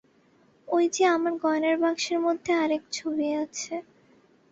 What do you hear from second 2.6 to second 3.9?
আর-এক ছবি আছে।